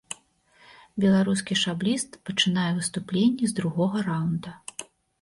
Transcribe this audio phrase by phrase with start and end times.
[1.05, 4.61] Беларускі шабліст пачынае выступленні з другога раўнда.